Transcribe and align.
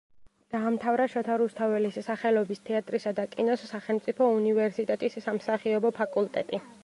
დაამთავრა 0.53 1.05
შოთა 1.15 1.33
რუსთაველის 1.41 1.99
სახელობის 2.07 2.63
თეატრისა 2.69 3.13
და 3.19 3.27
კინოს 3.35 3.65
სახელმწიფო 3.73 4.29
უნივერსიტეტის 4.39 5.21
სამსახიობო 5.29 5.93
ფაკულტეტი. 6.01 6.67